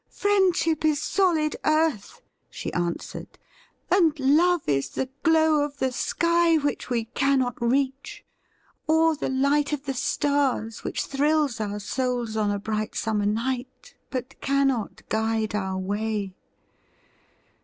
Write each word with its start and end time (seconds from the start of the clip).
'Friendship 0.21 0.83
is 0.83 0.99
solid 0.99 1.57
earth,' 1.63 2.23
she 2.49 2.73
answered,' 2.73 3.37
and 3.95 4.19
love 4.19 4.63
is 4.67 4.89
the 4.89 5.09
glow 5.21 5.63
of 5.63 5.77
the 5.77 5.91
sky 5.91 6.55
which 6.57 6.89
we 6.89 7.05
cannot 7.05 7.53
reach— 7.61 8.25
or 8.87 9.15
the 9.15 9.29
light 9.29 9.73
of 9.73 9.85
the 9.85 9.93
stars 9.93 10.83
which 10.83 11.05
thrills 11.05 11.61
our 11.61 11.77
souls 11.77 12.35
on 12.35 12.49
a 12.49 12.57
bright 12.57 12.95
summer 12.95 13.27
night, 13.27 13.93
but 14.09 14.41
cannot 14.41 15.07
guide 15.09 15.53
our 15.53 15.77
way. 15.77 16.33